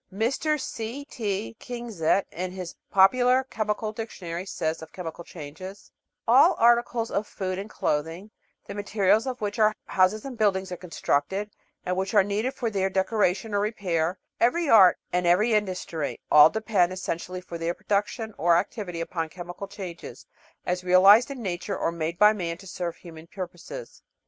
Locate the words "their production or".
17.59-18.57